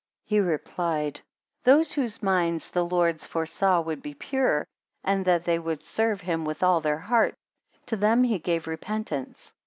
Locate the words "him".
6.21-6.43